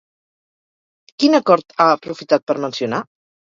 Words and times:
Quin 1.21 1.41
acord 1.41 1.77
ha 1.77 1.89
aprofitat 1.99 2.49
per 2.51 2.61
mencionar? 2.69 3.07